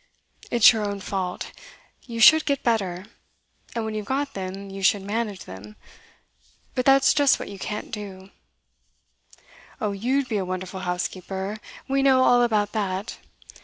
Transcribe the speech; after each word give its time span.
'It's 0.49 0.73
your 0.73 0.83
own 0.83 0.99
fault. 0.99 1.51
You 2.07 2.19
should 2.19 2.45
get 2.45 2.63
better; 2.63 3.05
and 3.75 3.85
when 3.85 3.93
you've 3.93 4.07
got 4.07 4.33
them, 4.33 4.71
you 4.71 4.81
should 4.81 5.03
manage 5.03 5.45
them. 5.45 5.75
But 6.73 6.85
that's 6.85 7.13
just 7.13 7.37
what 7.39 7.49
you 7.49 7.59
can't 7.59 7.91
do.' 7.91 8.31
'Oh, 9.79 9.91
you'd 9.91 10.27
be 10.27 10.37
a 10.37 10.43
wonderful 10.43 10.79
housekeeper, 10.79 11.59
we 11.87 12.01
know 12.01 12.23
all 12.23 12.41
about 12.41 12.71
that. 12.71 13.19